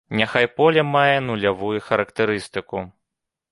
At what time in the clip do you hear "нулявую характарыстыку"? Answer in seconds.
1.27-2.77